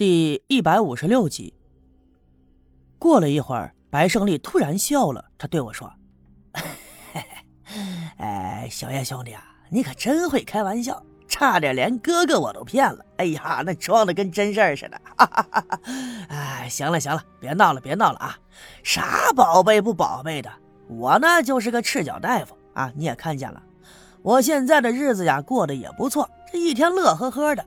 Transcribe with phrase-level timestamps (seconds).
[0.00, 1.52] 第一百五十六集。
[2.98, 5.92] 过了一会儿，白胜利突然笑了，他对我说
[8.16, 13.04] ：“哎，小叶兄弟啊，你可真会开玩笑，差点连哥哥我都骗了。
[13.18, 14.98] 哎呀，那装的跟真事儿似的。
[16.30, 18.38] 哎，行了行了，别闹了别闹了啊！
[18.82, 20.50] 啥宝贝不宝贝的，
[20.88, 23.62] 我呢就是个赤脚大夫啊，你也看见了。”
[24.22, 27.66] 我现在的日子呀，过得也不错，这一天乐呵呵的，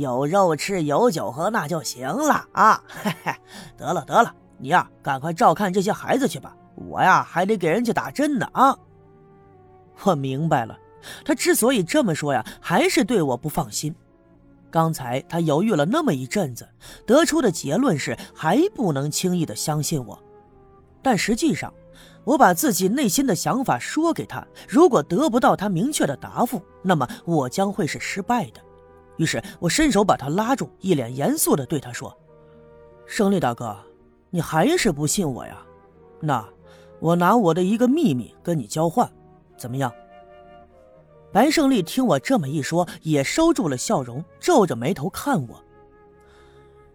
[0.00, 2.82] 有肉吃，有酒喝，那就行了啊！
[2.86, 3.32] 嘿嘿，
[3.76, 8.76] 得了得了，你呀，赶快照看这些孩子去吧，我呀还得给人家打针呢啊！
[10.04, 10.78] 我明白了，
[11.24, 13.94] 他之所以这么说呀，还是对我不放心。
[14.70, 16.68] 刚才他犹豫了那么一阵子，
[17.06, 20.18] 得出的结论是还不能轻易的相信我，
[21.02, 21.72] 但实际上。
[22.24, 28.60] 我把自己内心的想法说给他，如果得不到他明确的答复，那么我将会是失败的。
[29.18, 32.16] 于是我伸手把他拉住，一脸严肃地对他说
[33.06, 33.76] ：“胜利大哥，
[34.30, 35.62] 你还是不信我呀？
[36.20, 36.48] 那
[37.00, 39.08] 我拿我的一个秘密跟你交换，
[39.56, 39.92] 怎么样？”
[41.30, 45.62] 白胜利听我这么一说，也收住了笑容，皱着眉头看我。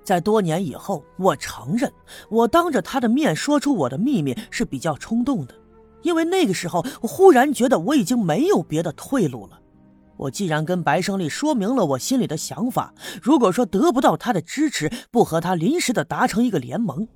[0.04, 1.92] 在多年以后，我承认，
[2.30, 5.54] 我当着他的面说出我的秘密是比较冲动的，
[6.02, 9.60] 因为那个时候我忽然觉得我已经没有别的退路了。
[10.18, 17.08] 我既然跟白胜利说明了我心里的想法，如果说得不到他的支持，不和他临时的达成一个联盟，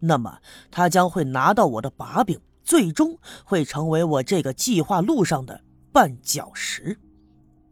[0.00, 0.38] 那么
[0.70, 5.60] 他将会拿到我的把柄，最终会成为我这个计划路上的
[5.92, 6.98] 绊脚石。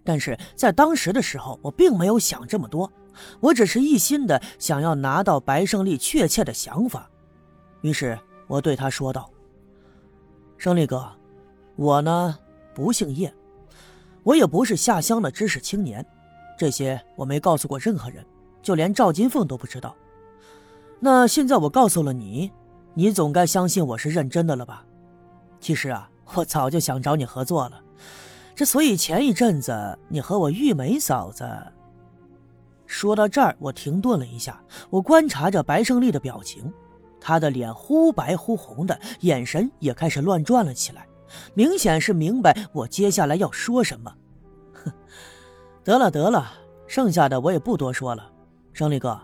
[0.04, 2.92] 但是在当时的时候，我并没有想这么多。
[3.40, 7.08] 我只是一心的想要拿到白胜利确切的想法，
[7.80, 9.30] 于是我对他说道
[10.58, 11.08] ：“胜利哥，
[11.76, 12.36] 我呢
[12.74, 13.32] 不姓叶，
[14.24, 16.04] 我也不是下乡的知识青年，
[16.58, 18.24] 这些我没告诉过任何人，
[18.62, 19.94] 就连赵金凤都不知道。
[20.98, 22.50] 那现在我告诉了你，
[22.94, 24.84] 你总该相信我是认真的了吧？
[25.60, 27.80] 其实啊，我早就想找你合作了，
[28.54, 31.46] 之所以前一阵子你和我玉梅嫂子……”
[32.86, 36.72] 说到这儿，我停顿了一下，我观察着白胜利的表情，
[37.20, 41.06] 他的脸忽白忽红的，眼神也开始乱转了起来，
[41.54, 44.14] 明显是明白我接下来要说什么。
[45.84, 46.50] 得了得了，
[46.86, 48.30] 剩下的我也不多说了。
[48.72, 49.20] 胜利哥，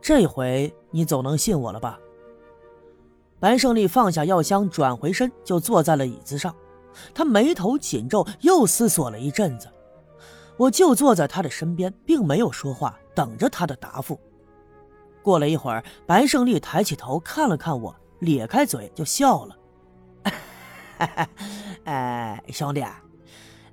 [0.00, 1.98] 这回你总能信我了吧？
[3.40, 6.54] 白胜利放下药箱，转回身就坐在了椅子上，
[7.12, 9.68] 他眉头紧皱，又思索了一阵子。
[10.58, 12.96] 我就坐在他的身边，并没有说话。
[13.14, 14.18] 等着他的答复。
[15.22, 19.56] 过了一会儿，白胜利抬起头看了看我，咧开嘴就笑了
[21.84, 22.82] ：“哎，兄弟，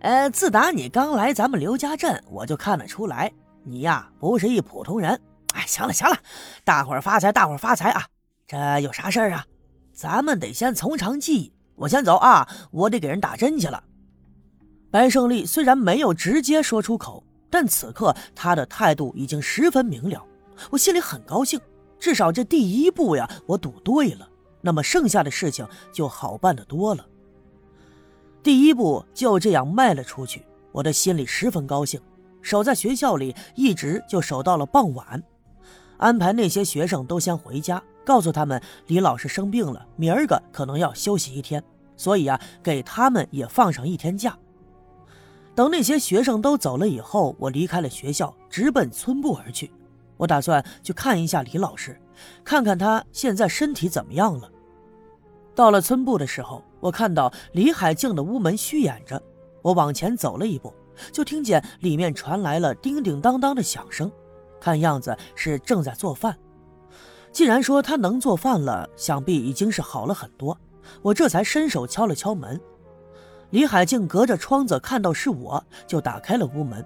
[0.01, 3.31] 呃，自打你刚来咱们刘家镇，我就看得出来，
[3.63, 5.19] 你呀不是一普通人。
[5.53, 6.17] 哎，行了行了，
[6.63, 8.05] 大伙儿发财，大伙儿发财啊！
[8.47, 9.45] 这有啥事儿啊？
[9.93, 11.53] 咱们得先从长计议。
[11.75, 13.83] 我先走啊，我得给人打针去了。”
[14.91, 17.23] 白胜利虽然没有直接说出口。
[17.51, 20.23] 但此刻他的态度已经十分明了，
[20.69, 21.59] 我心里很高兴，
[21.99, 24.29] 至少这第一步呀，我赌对了，
[24.61, 27.03] 那么剩下的事情就好办得多了。
[28.41, 31.99] 第一步就这样迈了出去，我的心里十分高兴，
[32.41, 35.21] 守在学校里一直就守到了傍晚，
[35.97, 41.61] 安排那些学生都先回家，告诉他们李老师生病了，明儿个可能要休息一天，
[41.97, 44.37] 所以啊，给他们也放上一天假。
[45.53, 49.69] 等那些学生都走了以后，我离开了学校，直奔村部而去。
[50.15, 51.99] 我打算去看一下李老师，
[52.45, 54.49] 看看他现在身体怎么样了。
[55.53, 59.21] 到了村部的时候，我看到李海静的屋门虚掩着。
[59.61, 60.73] 我往前走了一步，
[61.11, 64.11] 就听见里面传来了叮叮当当的响声，
[64.59, 66.37] 看样子是正在做饭。
[67.31, 70.57] 既然说他能做饭了，想必已经是好了很多。
[71.01, 72.59] 我这才伸手敲了敲门。
[73.51, 76.83] 李海静隔着窗子看到是我，就打开了屋门。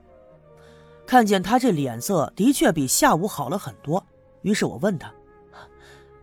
[1.05, 4.03] 看见他这脸色的确比下午好了很多，
[4.41, 5.13] 于是我问他：“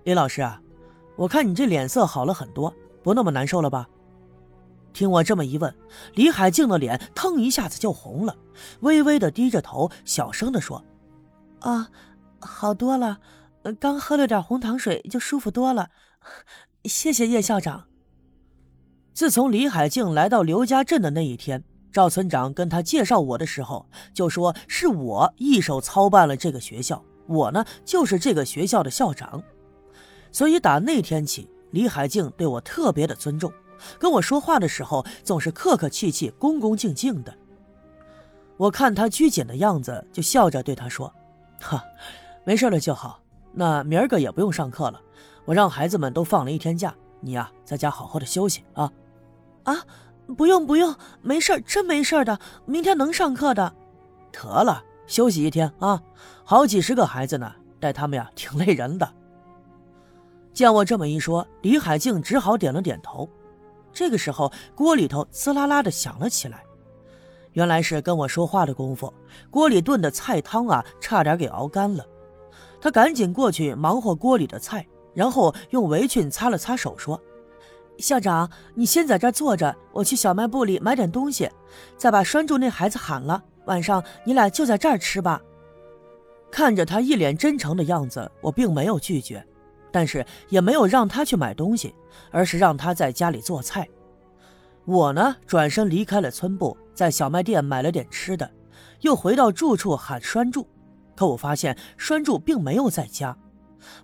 [0.05, 0.61] 李老师啊，
[1.17, 3.89] 我看你这脸色好了很多，不那么难受了吧？”
[4.93, 5.73] 听我这么一问，
[6.15, 8.37] 李海静的脸腾一下子就红了，
[8.81, 10.85] 微微的低着头，小声的说
[11.61, 11.89] ：“啊，
[12.41, 13.21] 好多了，
[13.79, 15.91] 刚喝了点红糖水就舒服多了，
[16.85, 17.85] 谢谢叶校长。”
[19.15, 21.63] 自从李海静来到刘家镇的那一天，
[21.93, 29.41] 赵村长跟他介绍我的时候，就说是我一手操办了这个学校，我呢就是这个学校的校长。
[30.33, 33.53] 所以打那天起，李海静对我特别的尊重，
[33.99, 37.35] 跟我说话的时候总是客客气气、恭恭敬敬的。
[38.57, 41.13] 我看他拘谨的样子，就笑着对他说
[41.63, 41.83] ：“哈，
[42.45, 43.21] 没事了就好。
[43.53, 45.01] 那明儿个也不用上课了，
[45.45, 48.93] 我让孩子们都放了一天假，你呀在家好好的休息啊。
[49.65, 49.77] 啊，
[50.37, 53.73] 不用不用，没事真没事的，明天能上课的。
[54.31, 56.03] 得了，休息一天啊，
[56.45, 59.11] 好几十个孩子呢，带他们呀挺累人的。
[60.53, 63.29] 见我这么一说，李海静只好点了点头。
[63.93, 66.63] 这个时候，锅里头滋啦啦的响了起来，
[67.53, 69.13] 原来是跟我说话的功夫，
[69.51, 72.07] 锅里炖的菜汤啊，差点给熬干了。
[72.81, 77.21] 他赶紧过去忙活锅里的菜，然后用围裙擦了擦手，说
[77.99, 81.51] ：“校长，你先在这坐着，我去小卖部里买点东西，
[81.97, 83.43] 再把拴住那孩子喊了。
[83.67, 85.43] 晚上你俩就在这儿吃吧。”
[86.51, 89.45] 看着他一脸真诚的样子，我并没有拒绝，
[89.93, 91.95] 但是也没有让他去买东西，
[92.31, 93.89] 而是让他在家里做菜。
[94.85, 98.51] 我呢，转身离开了村部，在小卖店买了点吃的，
[99.01, 100.67] 又回到住处喊拴柱。
[101.15, 103.37] 可我发现栓柱并没有在家，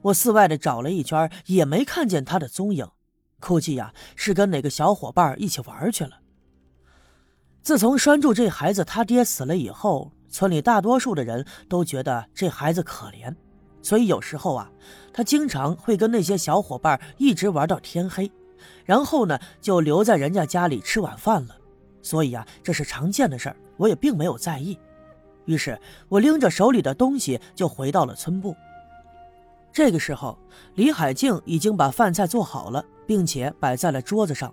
[0.03, 2.87] 我四外的找了一圈，也没看见他的踪影，
[3.41, 6.21] 估计呀是跟哪个小伙伴一起玩去了。
[7.63, 13.35] 自从栓柱这孩子他爹死了以后，村里大多数的人都觉得这孩子可怜，
[13.87, 14.69] 所以有时候啊，
[15.13, 18.29] 他经常会跟那些小伙伴一直玩到天黑，
[18.85, 21.57] 然后呢就留在人家家里吃晚饭了。
[22.03, 24.77] 所以啊，这是常见的事儿，我也并没有在意。
[25.45, 28.57] 于是我拎着手里的东西就回到了村部。
[29.73, 30.37] 这个时候，
[30.75, 34.53] 李海静已经把饭菜做好了，并且摆在了桌子上。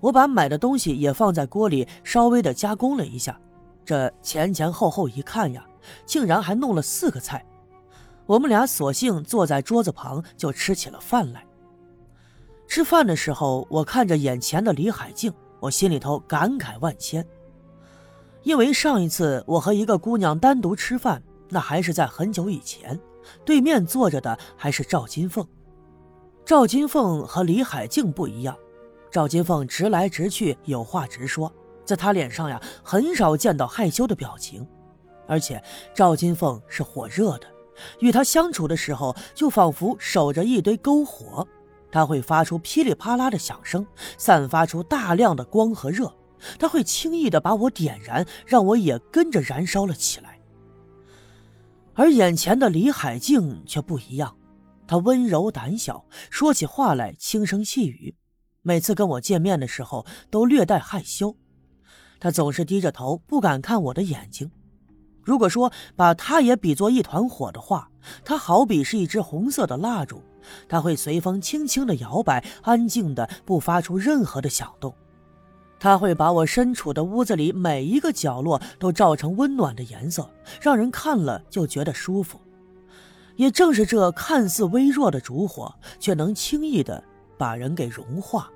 [0.00, 3.38] 我把买的东西也放在锅里，稍微的加工了一下。
[3.84, 5.64] 这前前后后一看呀，
[6.04, 7.46] 竟然还弄了四个菜。
[8.26, 11.44] 我们俩索性坐在桌子旁就吃起了饭来。
[12.66, 17.26] 吃饭的时候，我看着眼前的李海静，我心里头感慨万千。
[18.42, 22.98] 因为上一次我和一个姑娘单独吃饭，那还是在很久以前，
[23.44, 25.46] 对面坐着的还是赵金凤。
[26.44, 28.56] 赵金凤和李海静不一样，
[29.10, 31.52] 赵金凤直来直去，有话直说，
[31.84, 34.66] 在她脸上呀很少见到害羞的表情，
[35.28, 35.62] 而且
[35.94, 37.46] 赵金凤是火热的，
[38.00, 41.46] 与他相处的时候就仿佛守着一堆篝火，
[41.90, 43.86] 他会发出噼里啪啦的响声，
[44.18, 46.12] 散发出大量的光和热。
[46.58, 50.40] 他会轻易的把我点燃，让我也跟着燃烧了起来。
[51.94, 54.36] 而眼前的李海静却不一样，
[54.86, 58.16] 她温柔胆小，说起话来轻声细语，
[58.62, 61.36] 每次跟我见面的时候都略带害羞。
[62.18, 64.50] 她总是低着头，不敢看我的眼睛。
[65.22, 67.88] 如果说把它也比作一团火的话，
[68.24, 70.22] 它好比是一支红色的蜡烛，
[70.68, 74.94] 它会随风轻轻的摇摆，安静的不发出任何的响动。
[75.78, 80.30] 他会把我身处的屋子里每一个角落都照成温暖的颜色，
[80.60, 82.40] 让人看了就觉得舒服。
[83.34, 87.02] 也正是这看似微弱的烛火，却能轻易的
[87.36, 88.48] 把人给融化。